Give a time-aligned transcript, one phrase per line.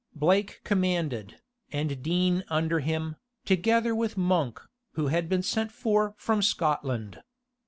[0.15, 1.37] Blake commanded,
[1.71, 4.59] and Dean under him, together with Monk,
[4.93, 7.21] who had been sent for from Scotland.